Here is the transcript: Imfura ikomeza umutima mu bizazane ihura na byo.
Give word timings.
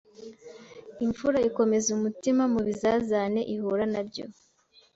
Imfura 1.05 1.37
ikomeza 1.49 1.87
umutima 1.97 2.43
mu 2.53 2.59
bizazane 2.67 3.41
ihura 3.55 3.85
na 3.93 4.01
byo. 4.07 4.25